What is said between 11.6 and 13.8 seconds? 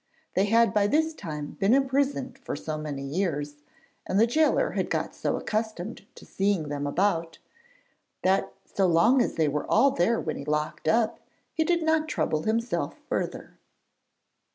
did not trouble himself further.